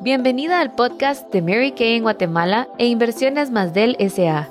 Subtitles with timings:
[0.00, 4.48] Bienvenida al podcast de Mary Kay en Guatemala e Inversiones Más del SA.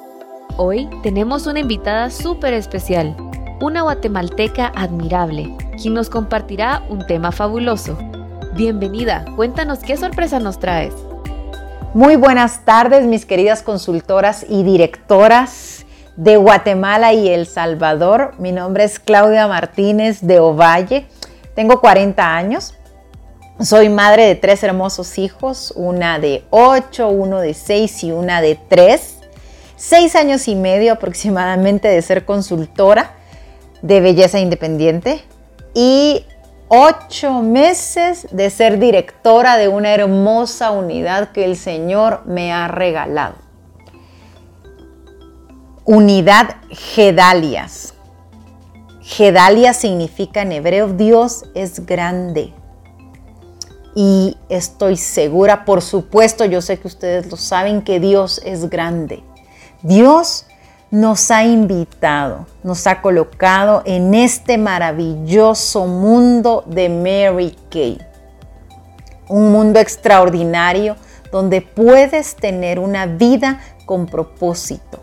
[0.57, 3.15] Hoy tenemos una invitada súper especial,
[3.61, 7.97] una guatemalteca admirable, quien nos compartirá un tema fabuloso.
[8.55, 10.93] Bienvenida, cuéntanos qué sorpresa nos traes.
[11.93, 15.85] Muy buenas tardes, mis queridas consultoras y directoras
[16.17, 18.33] de Guatemala y El Salvador.
[18.37, 21.05] Mi nombre es Claudia Martínez de Ovalle.
[21.55, 22.76] Tengo 40 años.
[23.59, 28.55] Soy madre de tres hermosos hijos, una de 8, uno de 6 y una de
[28.55, 29.17] 3.
[29.75, 33.15] Seis años y medio aproximadamente de ser consultora
[33.81, 35.23] de belleza independiente
[35.73, 36.23] y
[36.67, 43.35] ocho meses de ser directora de una hermosa unidad que el Señor me ha regalado.
[45.83, 47.95] Unidad Gedalias.
[49.01, 52.53] Gedalia significa en hebreo Dios es grande.
[53.99, 59.23] Y estoy segura, por supuesto, yo sé que ustedes lo saben, que Dios es grande.
[59.81, 60.45] Dios
[60.91, 67.97] nos ha invitado, nos ha colocado en este maravilloso mundo de Mary Kay.
[69.29, 70.95] Un mundo extraordinario
[71.31, 74.99] donde puedes tener una vida con propósito.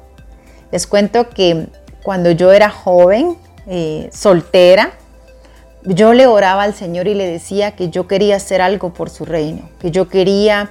[0.71, 1.67] Les cuento que
[2.05, 4.93] cuando yo era joven, eh, soltera,
[5.85, 9.25] yo le oraba al Señor y le decía que yo quería hacer algo por su
[9.25, 10.71] reino, que yo quería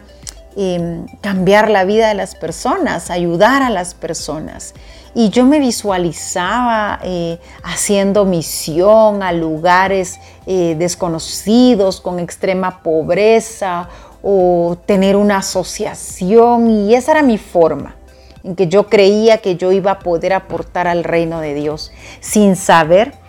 [0.56, 4.74] em, cambiar la vida de las personas, ayudar a las personas.
[5.16, 13.90] Y yo me visualizaba eh, haciendo misión a lugares eh, desconocidos, con extrema pobreza,
[14.24, 17.96] o tener una asociación, y esa era mi forma
[18.44, 22.56] en que yo creía que yo iba a poder aportar al reino de Dios, sin
[22.56, 23.23] saber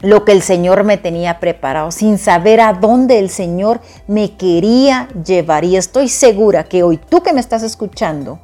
[0.00, 5.08] lo que el Señor me tenía preparado, sin saber a dónde el Señor me quería
[5.24, 5.64] llevar.
[5.64, 8.38] Y estoy segura que hoy tú que me estás escuchando,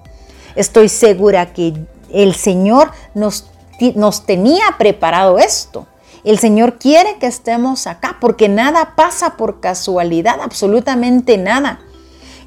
[0.57, 1.75] estoy segura que
[2.13, 3.51] el Señor nos,
[3.95, 5.87] nos tenía preparado esto.
[6.25, 11.81] El Señor quiere que estemos acá porque nada pasa por casualidad, absolutamente nada.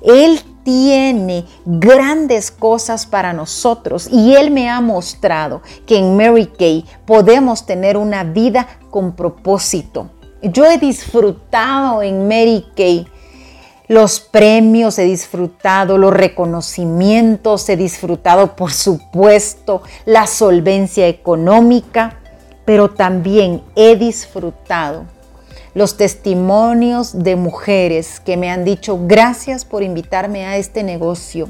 [0.01, 6.83] Él tiene grandes cosas para nosotros y Él me ha mostrado que en Mary Kay
[7.05, 10.09] podemos tener una vida con propósito.
[10.41, 13.07] Yo he disfrutado en Mary Kay
[13.87, 22.17] los premios, he disfrutado los reconocimientos, he disfrutado por supuesto la solvencia económica,
[22.65, 25.05] pero también he disfrutado
[25.73, 31.49] los testimonios de mujeres que me han dicho gracias por invitarme a este negocio.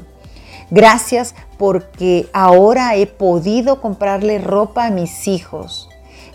[0.70, 5.88] Gracias porque ahora he podido comprarle ropa a mis hijos.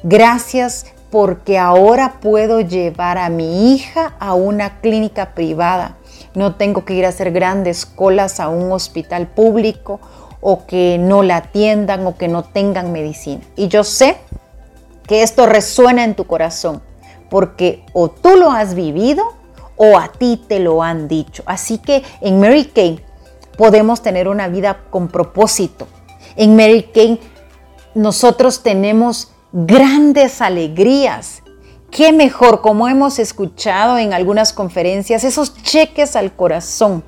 [0.03, 5.97] Gracias porque ahora puedo llevar a mi hija a una clínica privada.
[6.33, 9.99] No tengo que ir a hacer grandes colas a un hospital público
[10.39, 13.41] o que no la atiendan o que no tengan medicina.
[13.57, 14.15] Y yo sé
[15.05, 16.81] que esto resuena en tu corazón
[17.31, 19.23] porque o tú lo has vivido
[19.77, 21.43] o a ti te lo han dicho.
[21.47, 22.99] Así que en Mary Kay
[23.57, 25.87] podemos tener una vida con propósito.
[26.35, 27.21] En Mary Kay
[27.95, 31.41] nosotros tenemos grandes alegrías.
[31.89, 37.01] Qué mejor, como hemos escuchado en algunas conferencias, esos cheques al corazón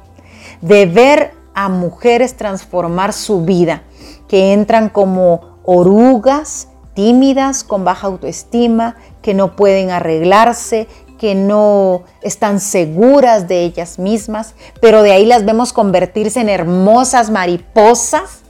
[0.62, 3.84] de ver a mujeres transformar su vida,
[4.30, 10.88] que entran como orugas, tímidas, con baja autoestima, que no pueden arreglarse,
[11.18, 17.30] que no están seguras de ellas mismas, pero de ahí las vemos convertirse en hermosas
[17.30, 18.42] mariposas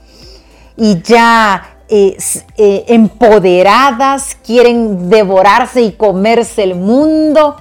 [0.76, 2.18] y ya eh,
[2.58, 7.58] eh, empoderadas, quieren devorarse y comerse el mundo.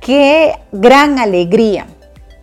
[0.00, 1.86] Qué gran alegría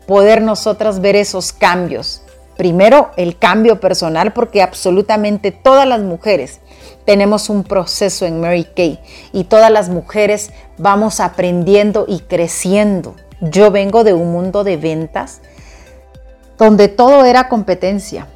[0.06, 2.22] poder nosotras ver esos cambios.
[2.58, 6.62] Primero, el cambio personal, porque absolutamente todas las mujeres
[7.06, 9.00] tenemos un proceso en Mary Kay
[9.34, 13.16] y todas las mujeres vamos aprendiendo y creciendo.
[13.42, 15.42] Yo vengo de un mundo de ventas
[16.58, 18.28] donde todo era competencia,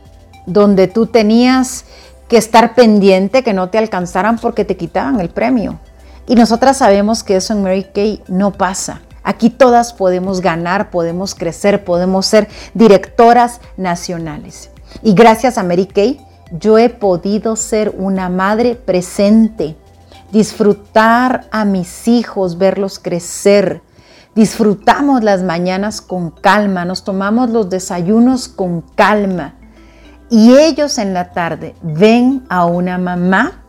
[0.45, 1.85] donde tú tenías
[2.27, 5.79] que estar pendiente que no te alcanzaran porque te quitaban el premio.
[6.27, 9.01] Y nosotras sabemos que eso en Mary Kay no pasa.
[9.23, 14.71] Aquí todas podemos ganar, podemos crecer, podemos ser directoras nacionales.
[15.03, 16.19] Y gracias a Mary Kay,
[16.51, 19.75] yo he podido ser una madre presente,
[20.31, 23.81] disfrutar a mis hijos, verlos crecer.
[24.35, 29.55] Disfrutamos las mañanas con calma, nos tomamos los desayunos con calma.
[30.29, 33.63] Y ellos en la tarde ven a una mamá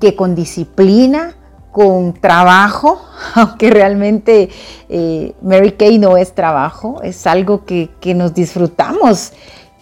[0.00, 1.35] que con disciplina,
[1.76, 3.02] con trabajo,
[3.34, 4.48] aunque realmente
[4.88, 9.34] eh, Mary Kay no es trabajo, es algo que, que nos disfrutamos,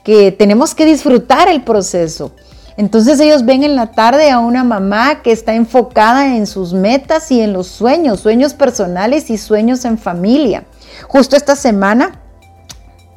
[0.02, 2.32] que tenemos que disfrutar el proceso.
[2.76, 7.30] Entonces ellos ven en la tarde a una mamá que está enfocada en sus metas
[7.30, 10.64] y en los sueños, sueños personales y sueños en familia.
[11.06, 12.20] Justo esta semana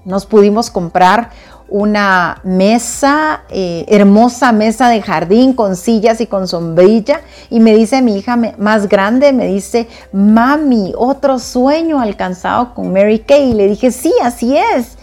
[0.05, 1.31] nos pudimos comprar
[1.69, 7.21] una mesa, eh, hermosa mesa de jardín con sillas y con sombrilla.
[7.49, 13.19] Y me dice mi hija más grande, me dice, mami, otro sueño alcanzado con Mary
[13.19, 13.51] Kay.
[13.51, 14.97] Y le dije, sí, así es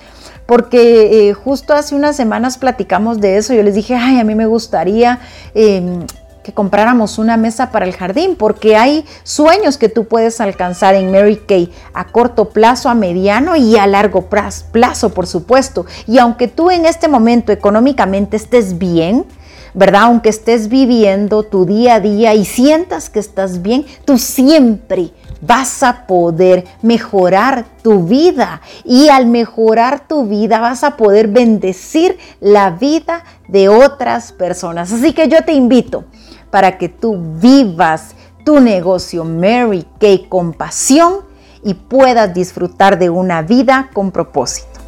[0.47, 3.55] porque eh, justo hace unas semanas platicamos de eso.
[3.55, 5.21] Yo les dije, ay, a mí me gustaría
[5.55, 6.07] em,
[6.45, 11.11] que compráramos una mesa para el jardín, porque hay sueños que tú puedes alcanzar en
[11.11, 15.87] Mary Kay a corto plazo, a mediano y a largo plazo, por supuesto.
[16.07, 19.25] Y aunque tú en este momento económicamente estés bien,
[19.73, 20.03] ¿verdad?
[20.03, 25.83] Aunque estés viviendo tu día a día y sientas que estás bien, tú siempre vas
[25.83, 32.71] a poder mejorar tu vida y al mejorar tu vida vas a poder bendecir la
[32.71, 34.93] vida de otras personas.
[34.93, 36.05] Así que yo te invito
[36.55, 38.15] para que tú vivas
[38.45, 41.23] tu negocio Mary Kay con pasión
[41.65, 44.79] y puedas disfrutar de una vida con propósito.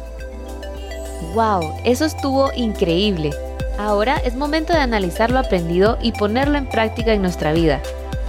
[1.35, 1.73] ¡Wow!
[1.83, 3.31] Eso estuvo increíble.
[3.77, 7.81] Ahora es momento de analizar lo aprendido y ponerlo en práctica en nuestra vida.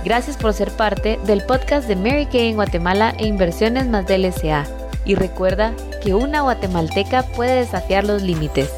[0.04, 4.32] Gracias por ser parte del podcast de Mary Kay en Guatemala e Inversiones más del
[4.32, 4.64] SA.
[5.04, 8.68] Y recuerda que una guatemalteca puede desafiar los límites.